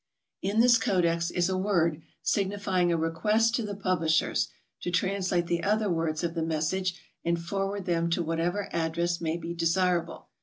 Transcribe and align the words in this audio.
In 0.41 0.61
this 0.61 0.79
Codex 0.79 1.29
is 1.29 1.47
a 1.47 1.55
word 1.55 2.01
signifying 2.23 2.91
a 2.91 2.97
requesit 2.97 3.53
to 3.53 3.63
the 3.63 3.75
pub 3.75 4.01
lishers 4.01 4.47
to 4.81 4.89
translate 4.89 5.45
the 5.45 5.61
other 5.61 5.91
words 5.91 6.23
of 6.23 6.33
the 6.33 6.41
message 6.41 6.99
and 7.23 7.39
for 7.39 7.67
ward 7.67 7.85
them 7.85 8.09
to 8.09 8.23
whatever 8.23 8.67
address 8.73 9.21
may 9.21 9.37
be 9.37 9.53
desirable. 9.53 10.29